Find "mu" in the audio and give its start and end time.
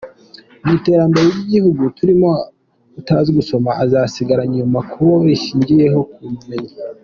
0.63-0.71